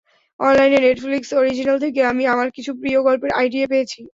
[0.39, 4.01] অনলাইনের Netflix original থেকে আমি আমার কিছু প্রিয় গল্পের আইডিয়া পেয়েছি।